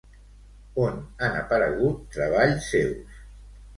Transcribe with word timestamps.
On 0.85 0.95
han 1.25 1.37
aparegut 1.41 2.01
treballs 2.17 2.71
seus? 2.73 3.21